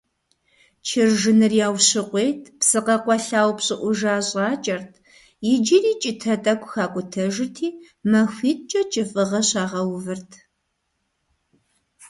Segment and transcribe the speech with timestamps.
[0.87, 4.91] чыржыныр яущыкъуейт, псы къэкъуэлъа упщIыIужа щIакIэрт,
[5.53, 7.67] иджыри кIытэ тIэкIу хакIутэжырти,
[8.11, 10.31] махуиткIэ кIыфIыгъэ щагъэувырт.